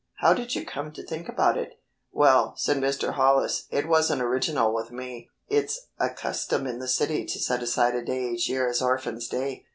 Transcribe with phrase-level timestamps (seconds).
[0.15, 1.79] "How did you come to think about it?"
[2.11, 3.13] "Well," said Mr.
[3.13, 5.29] Hollis, "it wasn't original with me.
[5.47, 9.27] It's a custom in the city to set aside a day each year as 'Orphans'
[9.27, 9.63] Day.'